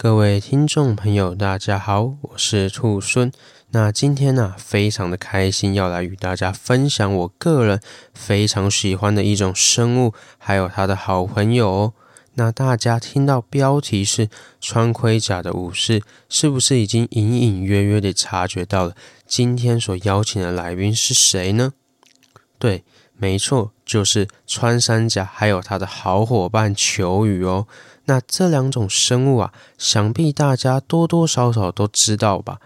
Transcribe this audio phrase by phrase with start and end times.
[0.00, 3.32] 各位听众朋友，大家好，我是兔孙。
[3.72, 7.80] 那今天呢、非常的开心，要来与大家分享我个人
[8.14, 11.94] 非常喜欢的一种生物，还有它的好朋友哦。
[12.34, 14.28] 那大家听到标题是
[14.60, 18.94] 穿盔甲的武士，是不是已经隐隐约约的察觉到了
[19.26, 21.72] 今天所邀请的来宾是谁呢？
[22.60, 22.84] 对，
[23.20, 27.66] 没错，就是穿山甲，还有他的好伙伴球鱼哦。
[28.04, 32.58] 那这两种生物啊，想必大家多多少少都知道吧。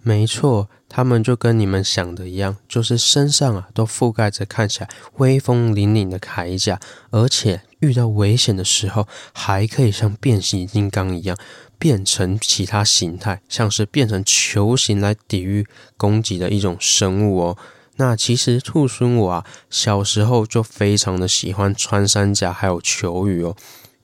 [0.00, 6.80] 没错，他们就跟你们想的一样，就是身上啊都覆盖着看起来威风凛凛的铠甲，
[7.10, 11.36] 而且遇到危险的时候，还可以像变形金刚一样
[11.78, 17.58] 变成其他形态，像是变成球形来抵御攻击的一种生物哦。
[18.02, 23.54] 那其实兔孙我啊小时候就非常的喜欢穿山甲还有球鱼哦，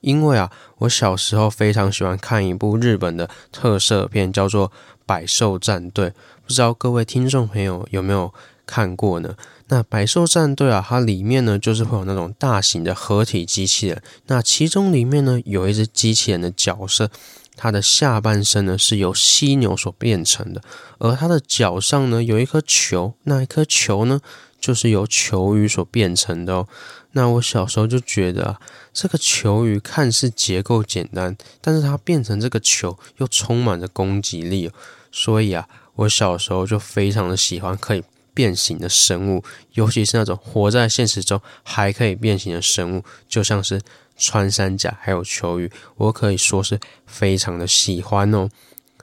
[0.01, 4.71] 因为啊我小时候非常喜欢看一部日本的特色片，叫做。
[5.09, 6.13] 百兽战队，
[6.45, 8.31] 不知道各位听众朋友有没有
[8.67, 9.35] 看过呢？
[9.69, 14.03] 那百兽战队啊，它里面呢就是会有那种大型的合体机器人。
[14.27, 17.11] 那其中里面呢有一只机器人的角色，
[17.59, 20.63] 它的下半身呢是由犀牛所变成的，
[20.99, 24.21] 而它的脚上呢有一颗球，那一颗球呢
[24.61, 26.69] 就是由球鱼所变成的哦。
[27.13, 28.61] 那我小时候就觉得，
[28.93, 34.73] 这个球鱼看似结构简单，但是它变成这个球又充满着攻击力哦。
[35.11, 38.05] 所以啊，我小时候就非常的喜欢可以
[38.39, 43.81] 变形的生物，尤其是那种活在现实中还可以变形的生物，就像是
[44.17, 48.49] 穿山甲还有球鱼，我可以说是非常的喜欢哦。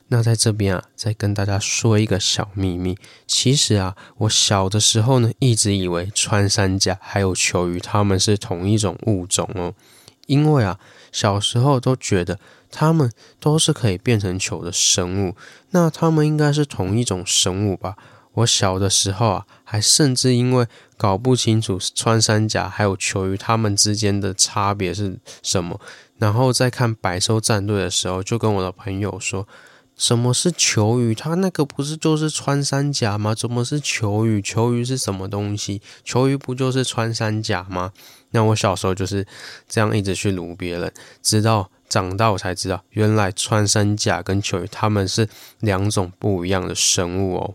[0.07, 2.97] 那在这边啊，再跟大家说一个小秘密，
[3.27, 9.73] 其实啊，我小的时候呢，一直以为穿山甲还有球鱼它们是同一种物种哦，
[10.27, 10.79] 因为啊，
[11.11, 12.39] 小时候都觉得。
[12.77, 13.09] 它们
[13.39, 15.35] 都是可以变成球的生物，
[15.69, 17.95] 那它们应该是同一种生物吧？
[18.35, 25.79] 我小的时候啊，还甚至因为搞不清楚穿山甲还有球鱼它们之间的差别是什么，
[26.17, 29.47] 然后在看百兽战队的时候，就跟我的朋友说，
[29.97, 31.15] 什么是球鱼？
[31.15, 33.33] 它那个不是就是穿山甲吗？
[33.33, 34.41] 怎么是球鱼？
[34.41, 35.81] 球鱼是什么东西？
[36.03, 37.91] 球鱼不就是穿山甲吗？
[38.31, 39.25] 那我小时候就是
[39.67, 41.69] 这样一直去撸别人，直到。
[41.87, 45.29] 长大我才知道，原来穿山甲跟球鱼它们是
[45.59, 47.53] 两种不一样的生物哦。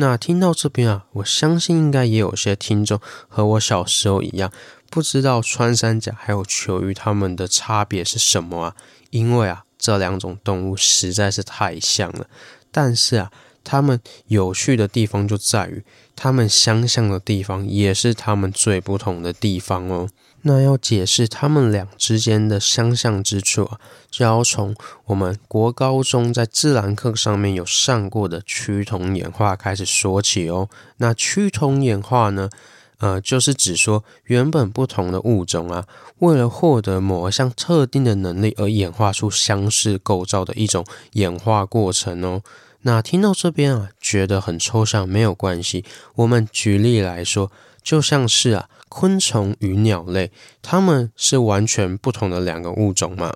[0.00, 4.50] 那听到这边啊，我相信应该也有些听众和我小时候一样，
[4.88, 8.76] 不知道穿山甲还有球鱼它们的差别是什么啊？
[9.10, 12.26] 因为啊，这两种动物实在是太像了。
[12.72, 13.30] 但是啊，
[13.62, 15.84] 它们有趣的地方就在于，
[16.16, 20.08] 它们相像的地方也是它们最不同的地方哦。
[20.42, 23.78] 那要解释他们俩之间的相像之处啊，
[24.10, 24.74] 就要从
[25.06, 30.68] 我们国高中在自然课上面有上过的趋同演化开始说起哦。
[30.96, 32.48] 那趋同演化呢，
[32.98, 35.86] 呃，就是指说原本不同的物种啊，
[36.20, 42.42] 为了获得某一项特定的能力而演化出相似构造的一种演化过程哦。
[42.82, 45.84] 那听到这边啊，觉得很抽象，没有关系，
[46.14, 48.68] 我们举例来说，就像是啊。
[48.92, 53.34] 昆虫与鸟类，它们是完全不同的两个物种嘛？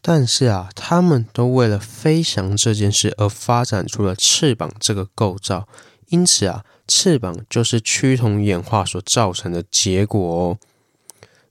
[0.00, 5.68] 但是啊，它们都为了飞翔这件事而发展出了翅膀这个构造。
[6.08, 10.58] 因此啊，翅膀就是趋同演化所造成的结果哦。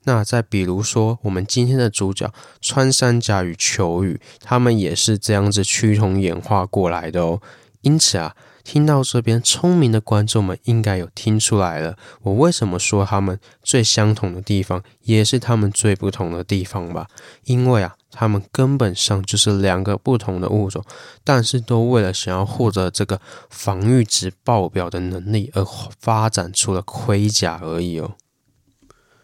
[0.04, 7.42] 那再比如说，我们今天的主角穿山甲与球鱼，它们也是这样子趋同演化过来的哦。
[7.80, 17.08] 因此啊，听到这边，聪明的观众们应该有听出来了，我为什么说他们最相同的地方，也是他们最不同的地方吧？
[17.46, 20.84] 因为啊，他们根本上就是两个不同的物种，
[21.24, 23.20] 但是都为了想要获得这个
[23.50, 25.66] 防御值爆表的能力而
[26.00, 28.16] 发展出了盔甲而已哦。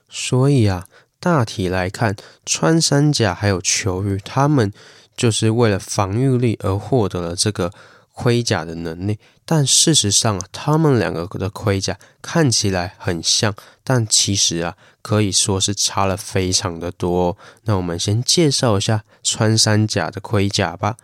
[0.09, 0.87] 所以啊，
[1.19, 4.71] 大体来看，穿山甲还有球鱼，他们
[5.15, 7.71] 就是为了防御力而获得了这个。
[8.19, 13.53] 盔甲的能力，但事实上啊，他们两个的盔甲看起来很像，
[13.83, 17.37] 但其实啊，可以说是差了非常的多。
[17.65, 20.97] 那我们先介绍一下穿山甲的盔甲吧。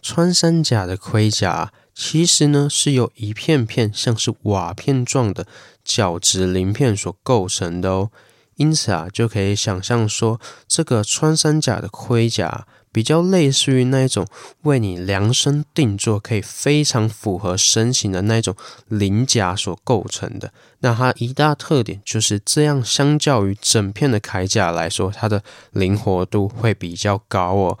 [0.00, 5.48] 穿山甲的盔甲，其实呢是由一片片像是瓦片状的
[5.84, 8.12] 角质鳞片所构成的哦。
[8.54, 12.68] 因此啊，就可以想象说，这个穿山甲的盔甲。
[12.96, 14.26] 比较类似于那一种
[14.62, 18.56] 为你量身定做，可以非常符合身形的那种
[18.88, 20.50] 鳞甲所构成的。
[20.78, 27.78] 那它一大特点就是这样，相较于整片的铠甲来说，它的灵活度会比较高哦。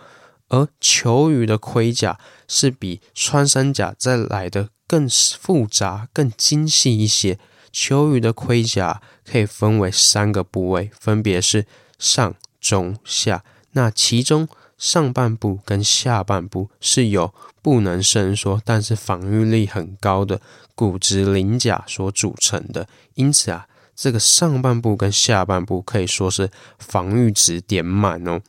[0.48, 7.38] 而球鱼的盔甲是比穿山甲再来的更复杂、更精细一些。
[7.72, 11.64] 球鱼的盔甲可以分为三个部位，分别是
[11.98, 13.42] 上、中、下。
[13.72, 14.46] 那其中
[14.78, 17.32] 上半部跟下半部是由
[17.62, 20.40] 不能伸缩，但是防御力很高的
[20.74, 22.86] 骨质鳞甲所组成的。
[23.14, 28.40] 因此啊，这个上半部跟下半部可以说是防御值点满哦。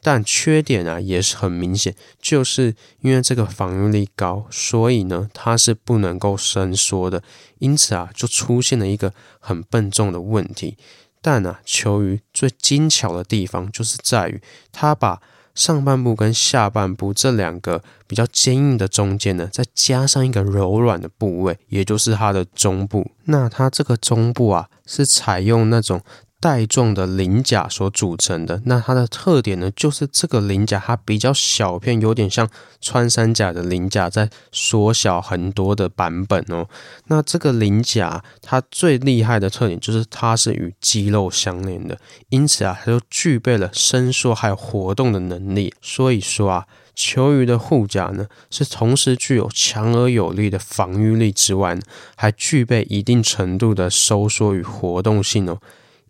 [0.00, 7.22] 但缺点啊也是很明显，就是因为这个防御力高，所以呢它是不能够伸缩的。
[7.58, 10.76] 因此啊，就出现了一个很笨重的问题。
[11.22, 15.22] 但啊，球鱼最精巧的地方就是在于它把
[15.54, 23.10] 上半部跟下半部这两个比较坚硬的中间呢，再加上一个柔软的部位，也就是它的中部。
[23.24, 26.00] 那它这个中部啊，是采用那种。
[26.44, 32.46] 带状的鳞甲所组成的，那它的特点呢，就是这个鳞甲它比较小片，有点像
[32.82, 36.68] 穿山甲的鳞甲在缩小很多的版本哦。
[37.06, 41.98] 那这个鳞甲它最厉害的特点就是它是与肌肉相连的，
[42.28, 45.72] 因此啊，它就具备了伸缩还有活动的能力。
[45.80, 51.78] 所以说啊，球鱼的护甲呢，是同时具有强而有力的防御力之外，
[52.16, 55.58] 还具备一定程度的收缩与活动性哦。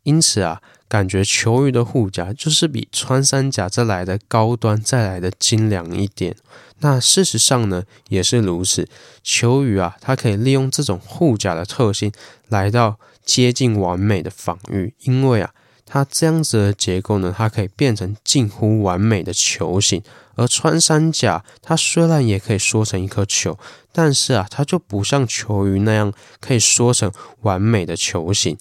[0.05, 6.37] 因此啊，感觉球鱼的护甲就是比穿山甲再来的高端，再来的精良一点。
[6.81, 8.87] 那事实上呢，也是如此。
[9.23, 12.12] 球鱼啊，它可以利用这种护甲的特性，
[12.49, 14.93] 来到接近完美的防御。
[15.05, 15.55] 因为啊，
[15.87, 20.03] 它这样子的结构呢，它可以变成近乎完美的球形。
[20.37, 23.56] 而穿山甲，它虽然也可以缩成一颗球，
[23.93, 27.11] 但是啊，它就不像球鱼那样可以缩成
[27.43, 28.59] 完美的球形。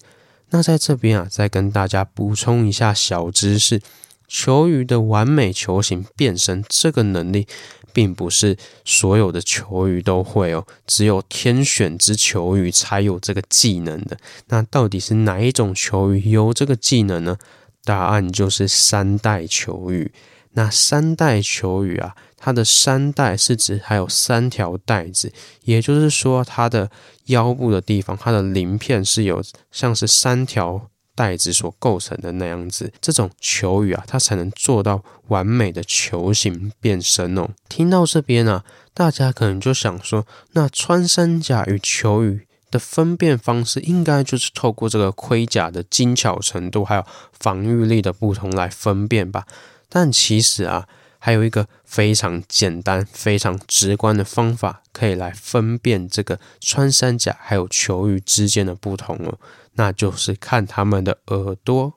[0.54, 3.82] 那在这边啊，再跟大家补充一下小知识：
[4.28, 7.48] 球鱼的完美球形变身这个能力，
[7.92, 14.16] 并不是所有的球鱼都会哦，只有天选之球鱼才有这个技能的。
[14.46, 17.36] 那到底是哪一种球鱼有这个技能呢？
[17.82, 20.12] 答案就是三代球鱼。
[20.54, 26.90] 那三带球鱼啊，它的三带是指还有三条带子，也就是说，它的
[27.26, 32.92] 腰部的地方，它的鳞片是有像是三条带子所构成的那样子。
[33.00, 37.50] 这种球鱼啊，它才能做到完美的球形变身哦。
[37.68, 49.46] 听到这边啊，大家可能就想说，那穿山甲与球鱼的分辨方式，应该就是透过这个盔甲的精巧程度，还有防御力的不同来分辨吧。
[49.88, 50.88] 但其实啊，
[51.18, 59.38] 还有一个非常简单、非常直观的方法，可以来分辨这个穿山甲还有球鱼之间的不同哦，
[59.74, 61.94] 那就是看它们的耳朵。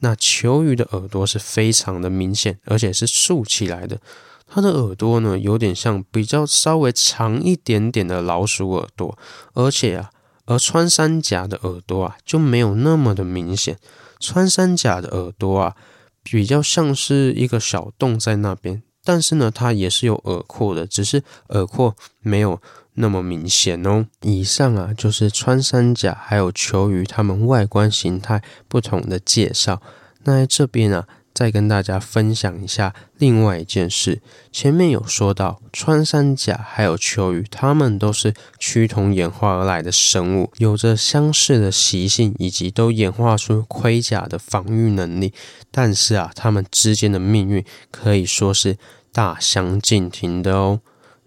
[0.00, 4.00] 那球鱼的耳朵是非常的明显，而且是竖起来的。
[4.46, 9.16] 它的耳朵呢，有点像比较稍微长一点点的老鼠耳朵，
[9.54, 10.10] 而且啊，
[10.46, 13.78] 而穿山甲的耳朵啊就没有那么的明显。
[14.18, 15.76] 穿山甲的耳朵啊。
[16.22, 22.60] 比较像是一个小洞在那边，但是呢，它也是有耳廓的，只是耳廓没有
[22.94, 24.06] 那么明显哦。
[24.22, 29.80] 以上啊，就是穿山甲还有球鱼它们外观形态不同的介绍。
[30.24, 31.06] 那在这边啊。
[31.40, 34.20] 再跟大家分享一下另外一件事。
[34.52, 45.32] 前面有说到，穿山甲还有球鱼，它们都是趋同演化而来的生物，有着相似的习性，以及都演化出盔甲的防御能力。
[45.70, 48.76] 但是啊，它们之间的命运可以说是
[49.10, 50.80] 大相径庭的哦。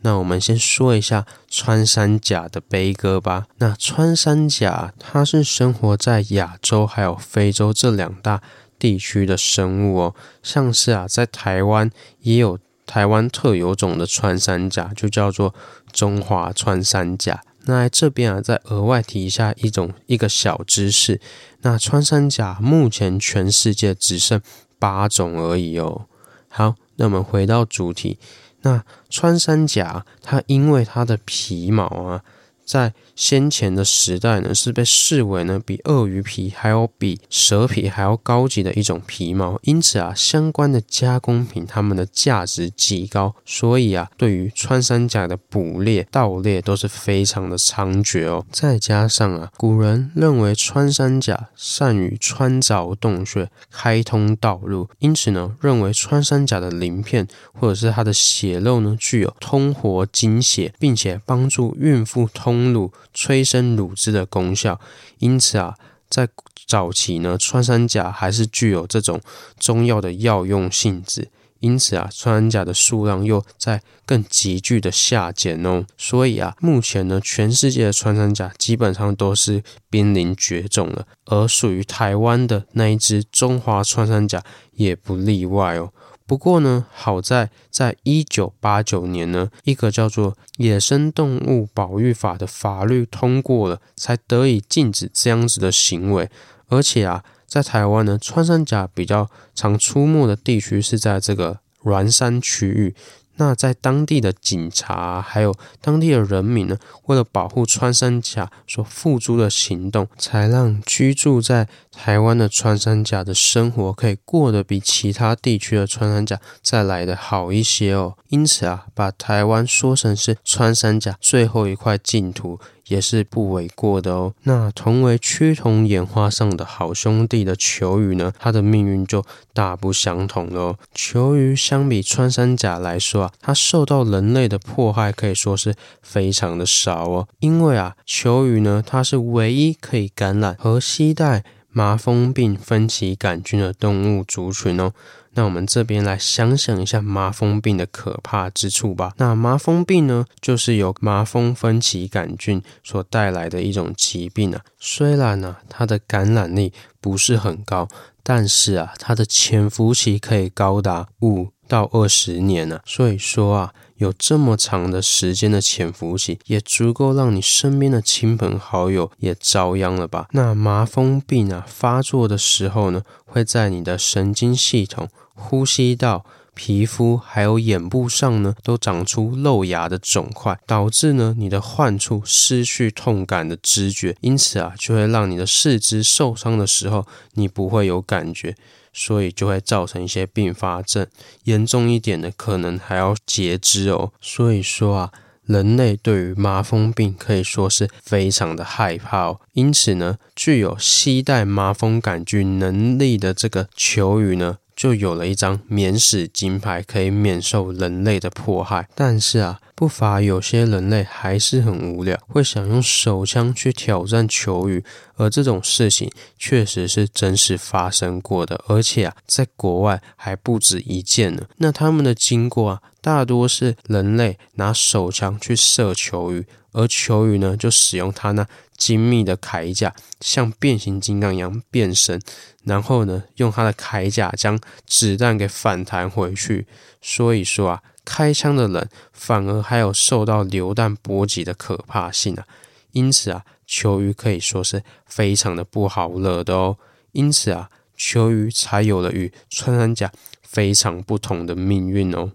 [0.05, 3.47] 那我们先说一下穿山甲的悲歌吧。
[3.57, 8.41] 那穿山甲它是生活在亚洲还有非洲这两大
[8.83, 15.55] 地区的生物哦，像是啊，在台湾也有台湾特有种的穿山甲，就叫做
[15.93, 17.41] 中华穿山甲。
[17.61, 21.21] 那这边啊，再额外提一下一种一个小知识，
[21.61, 24.41] 那穿山甲目前全世界只剩
[24.77, 26.07] 八种而已哦。
[26.49, 28.19] 好，那我们回到主题，
[28.63, 32.21] 那穿山甲它因为它的皮毛啊。
[32.65, 48.45] 在先前的时代呢，是被视为呢比鳄鱼皮还有比蛇皮还要高级的一种皮毛，因此啊，相关的加工品它们的价值极高，所以啊，对于穿山甲的捕猎、盗猎都是非常的猖獗哦。
[48.51, 62.52] 再加上啊，古人认为穿山甲善于穿凿洞穴、开通道路，因此呢，认为穿山甲的鳞片或者是它的血肉呢，具有通活经血，并且帮助孕妇通。
[62.53, 64.79] 通乳催生乳汁的功效，
[65.17, 65.75] 因此啊，
[66.07, 66.29] 在
[66.67, 69.19] 早期呢，穿山甲还是具有这种
[69.59, 71.29] 中药的药用性质，
[71.59, 75.83] 因此啊，穿山甲的数量又在更急剧的下减哦。
[75.97, 84.43] 所以啊，目前呢，全世界的穿山甲基本上都是濒临绝种了，而属于台湾的那一只中华穿山甲
[84.73, 85.91] 也不例外哦。
[86.25, 96.29] 不过呢，好在在一九八九年呢，一个叫做《野生动物保育法》的法律通过了，才得以禁止这样子的行为。
[96.67, 102.95] 而且啊，在台湾呢，穿山甲比较常出没的地区是在这个峦山区域。
[103.35, 118.15] 那在当地的警察还有当地的人民呢，为了保护穿山甲所付诸的行动，才让居住在台湾的穿山甲的生活可以过得比其他地区的穿山甲再来的好一些哦。
[118.29, 122.59] 因此啊，把台湾说成是穿山甲最后一块净土。
[122.93, 124.33] 也是不为过的哦。
[124.43, 130.77] 那同为趋同演化上的好兄弟的球鱼呢，它的命运就大不相同了哦。
[130.93, 135.73] 球鱼相比穿山甲来说啊，它受到人类的迫害可以说是
[136.03, 137.27] 非常的少哦。
[137.39, 141.43] 因为啊，球鱼呢，它是唯一可以感染和携带
[141.73, 144.93] 麻风病分歧杆菌的动物族群哦。
[145.35, 149.13] 那我们这边来想想一下麻风病的可怕之处吧。
[149.17, 154.61] 那麻风病呢，就是由麻风分歧杆菌所带来的一种疾病啊。
[154.77, 157.87] 虽然呢，它的感染力不是很高，
[158.21, 162.79] 但是啊，它的潜伏期可以高达五到二十年呢。
[162.85, 170.27] 所以说啊，有这么长的时间的潜伏期，也足够让你身边的亲朋好友也遭殃了吧？
[170.31, 175.09] 那麻风病啊发作的时候呢，会在你的神经系统。
[175.35, 176.23] 呼吸道、
[176.53, 188.55] 皮肤还有眼部上呢，都长出肉芽的肿块，导致呢你的患处失去痛感的知觉，因此啊，就会让你的四肢受伤的时候，你不会有感觉，
[188.93, 191.07] 所以就会造成一些并发症，
[191.43, 194.13] 严重一点的可能还要截肢哦。
[194.21, 195.11] 所以说啊，
[195.45, 199.39] 人类对于麻风病可以说是非常的害怕哦。
[199.53, 204.59] 因此呢，具有携带麻风杆菌能力的这个球鱼呢。
[204.75, 208.87] 就有了一张免死金牌，可以免受人类的迫害。
[208.95, 214.83] 但是啊，不乏有些人类还是很无聊，会想用手枪去挑战球鱼。
[215.15, 221.43] 而这种事情确实是真实发生过的，而且啊，在国外还不止一件呢。
[221.57, 232.21] 那他们的经过啊，大多是人类拿手枪去射球鱼，而球鱼呢，就使用它那精密的铠甲，像变形金刚一样变身。
[232.63, 236.67] 然后呢，用他的铠甲将子弹给反弹回去。
[237.01, 242.45] 所以说啊，开枪的人反而还有受到流弹波及的可怕性啊。
[242.91, 246.77] 因此啊，球鱼可以说是非常的不好惹的哦。
[247.11, 250.11] 因此啊，球鱼才有了与穿山甲
[250.41, 252.31] 非常不同的命运哦。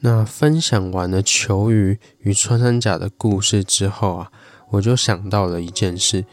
[0.00, 4.32] 那分享完了球鱼与穿山甲的故事之后啊，
[4.72, 6.24] 我就想到了一件事，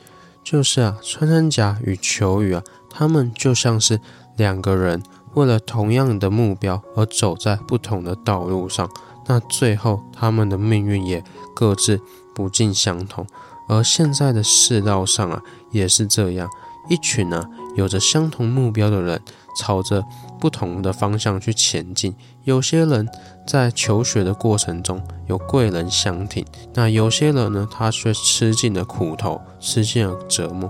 [0.43, 2.63] 就是啊，穿山甲与球鱼啊。
[2.89, 4.01] 他们就像是
[4.35, 5.03] 两个人
[5.35, 8.89] 为了同样的目标而走在不同的道路上，
[9.27, 11.23] 那最后他们的命运也
[11.55, 12.01] 各自
[12.33, 13.27] 不尽相同。
[13.67, 16.49] 而现在的世道上啊，也是这样，
[16.89, 19.21] 一群啊有着相同目标的人，
[19.55, 20.03] 朝着
[20.39, 22.15] 不同的方向去前进。
[22.45, 23.07] 有些人
[23.49, 30.69] 在求学的过程中有贵人相挺，那有些人呢，他却吃尽了苦头，吃尽了折磨。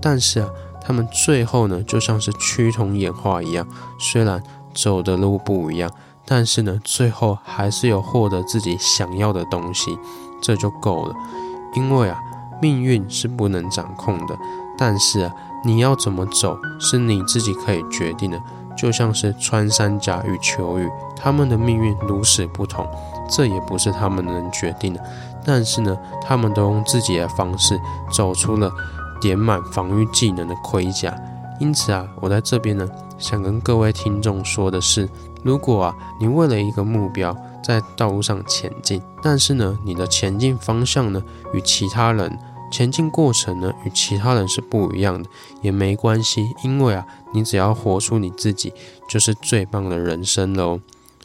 [0.00, 0.48] 但是啊。
[0.86, 3.66] 他们最后呢，就像是趋同演化一样，
[3.98, 4.42] 虽然
[4.74, 5.90] 走的路不一样，
[6.26, 9.98] 但是呢，最后还是有获得自己想要的东西，
[10.42, 11.14] 这就够了。
[11.74, 12.20] 因为啊，
[12.60, 14.36] 命运是不能掌控的，
[14.76, 15.32] 但是啊，
[15.64, 18.38] 你要怎么走是你自己可以决定的。
[18.76, 22.86] 就像是穿山甲与求雨，他们的命运如此不同，
[23.30, 25.00] 这也不是他们能决定的。
[25.44, 27.78] 但是呢，他们都用自己的方式
[28.10, 28.72] 走出了
[29.20, 31.14] 点满防御技能的盔甲。
[31.60, 32.88] 因此啊，我在这边呢，
[33.18, 35.08] 想跟各位听众说的是，
[35.42, 42.36] 如果啊，你为了一个目标在道路上前进，但是呢，你的前进方向呢，与其他人
[42.74, 45.30] 前进过程呢，与其他人是不一样的，
[45.62, 48.72] 也没关系，因为啊，你只要活出你自己，
[49.08, 50.80] 就是最棒的人生喽。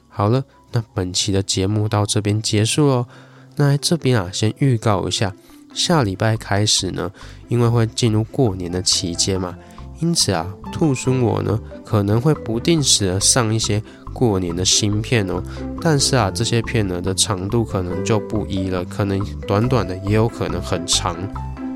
[0.10, 3.08] 好了，那本期的节目到这边结束喽。
[3.56, 5.34] 那在这边啊，先预告一下，
[5.74, 7.12] 下礼拜开始呢，
[7.48, 9.58] 因为会进入过年的期间嘛。
[10.00, 13.82] 因此啊，兔孙我呢可能会不定时的上一些
[14.14, 15.42] 过年的新片哦，
[15.82, 21.16] 但是啊，这些片呢的长度可能就不一了，可能短短的，也有可能很长。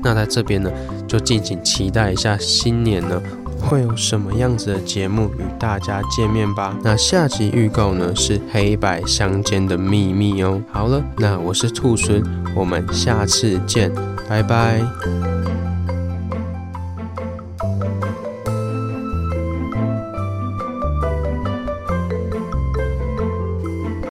[0.02, 0.70] 那在这边呢，
[1.06, 3.22] 就敬请期待一下新年呢
[3.58, 6.76] 会有什么样子的节目与大家见面吧。
[6.82, 10.60] 那下集预告呢是黑白相间的秘密哦。
[10.70, 12.22] 好了，那我是兔孙，
[12.54, 13.90] 我们下次见，
[14.28, 15.63] 拜拜。